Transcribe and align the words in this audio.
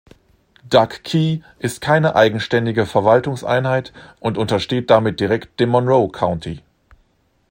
Duck 0.67 1.03
Key 1.03 1.41
ist 1.59 1.79
keine 1.79 2.15
eigenständige 2.15 2.87
Verwaltungseinheit 2.87 3.93
und 4.19 4.39
untersteht 4.39 4.89
damit 4.89 5.19
direkt 5.19 5.59
dem 5.59 5.69
Monroe 5.69 6.09
County. 6.09 6.63